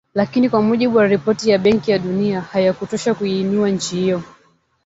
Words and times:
Lakini 0.13 0.49
kwa 0.49 0.61
mujibu 0.61 0.97
wa 0.97 1.07
ripoti 1.07 1.49
ya 1.49 1.57
Benki 1.59 1.91
ya 1.91 1.99
Dunia 1.99 2.41
hayakutosha 2.41 3.13
kuiinua 3.13 3.69
nchi 3.69 3.95
hiyo 3.95 4.21